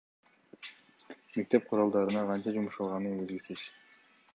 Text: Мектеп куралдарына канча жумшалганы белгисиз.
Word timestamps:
Мектеп 1.37 1.69
куралдарына 1.69 2.27
канча 2.33 2.59
жумшалганы 2.59 3.17
белгисиз. 3.23 3.73